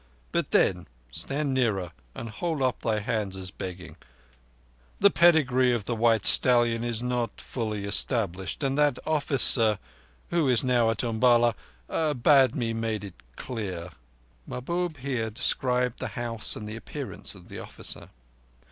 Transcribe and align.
But 0.31 0.49
then—stand 0.49 1.53
nearer 1.53 1.91
and 2.15 2.27
hold 2.31 2.63
up 2.63 2.81
hands 2.81 3.37
as 3.37 3.51
begging—the 3.51 5.11
pedigree 5.11 5.71
of 5.73 5.85
the 5.85 5.93
white 5.95 6.25
stallion 6.25 6.81
was 6.81 7.03
not 7.03 7.39
fully 7.39 7.85
established, 7.85 8.63
and 8.63 8.75
that 8.79 8.97
officer, 9.05 9.77
who 10.31 10.49
is 10.49 10.63
now 10.63 10.89
at 10.89 11.03
Umballa, 11.03 11.53
bade 12.15 12.55
me 12.55 12.73
make 12.73 13.03
it 13.03 13.13
clear." 13.35 13.91
(Mahbub 14.47 14.97
here 14.97 15.29
described 15.29 15.99
the 15.99 16.07
horse 16.07 16.55
and 16.55 16.67
the 16.67 16.75
appearance 16.75 17.35
of 17.35 17.47
the 17.47 17.59
officer.) 17.59 18.09